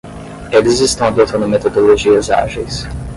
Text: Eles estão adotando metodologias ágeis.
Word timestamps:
Eles 0.51 0.79
estão 0.79 1.09
adotando 1.09 1.47
metodologias 1.47 2.31
ágeis. 2.31 2.87